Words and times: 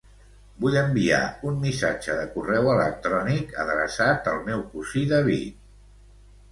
Vull 0.63 0.77
enviar 0.79 1.19
un 1.49 1.59
missatge 1.65 2.15
de 2.21 2.25
correu 2.37 2.71
electrònic 2.73 3.55
adreçat 3.67 4.35
al 4.35 4.43
meu 4.51 4.69
cosí 4.75 5.07
David. 5.15 5.63